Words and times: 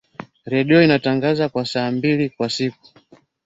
Redio 0.45 0.83
inatangaza 0.83 1.49
kwa 1.49 1.65
saa 1.65 1.91
mbili 1.91 2.29
kwa 2.29 2.49
siku 2.49 2.87